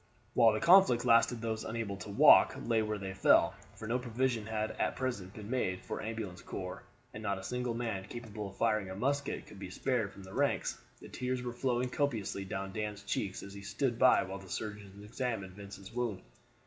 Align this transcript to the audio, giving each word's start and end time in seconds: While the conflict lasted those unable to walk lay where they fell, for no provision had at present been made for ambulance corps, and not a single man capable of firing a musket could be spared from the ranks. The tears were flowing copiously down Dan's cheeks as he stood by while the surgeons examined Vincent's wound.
While 0.33 0.53
the 0.53 0.59
conflict 0.59 1.05
lasted 1.05 1.43
those 1.43 1.63
unable 1.63 1.95
to 1.97 2.09
walk 2.09 2.55
lay 2.65 2.81
where 2.81 2.97
they 2.97 3.13
fell, 3.13 3.53
for 3.75 3.87
no 3.87 3.99
provision 3.99 4.47
had 4.47 4.71
at 4.79 4.95
present 4.95 5.35
been 5.35 5.47
made 5.51 5.81
for 5.85 6.01
ambulance 6.01 6.41
corps, 6.41 6.81
and 7.13 7.21
not 7.21 7.37
a 7.37 7.43
single 7.43 7.75
man 7.75 8.05
capable 8.05 8.49
of 8.49 8.57
firing 8.57 8.89
a 8.89 8.95
musket 8.95 9.45
could 9.45 9.59
be 9.59 9.69
spared 9.69 10.11
from 10.11 10.23
the 10.23 10.33
ranks. 10.33 10.81
The 11.01 11.07
tears 11.07 11.43
were 11.43 11.53
flowing 11.53 11.89
copiously 11.91 12.45
down 12.45 12.73
Dan's 12.73 13.03
cheeks 13.03 13.43
as 13.43 13.53
he 13.53 13.61
stood 13.61 13.99
by 13.99 14.23
while 14.23 14.39
the 14.39 14.49
surgeons 14.49 15.03
examined 15.03 15.53
Vincent's 15.53 15.93
wound. 15.93 16.23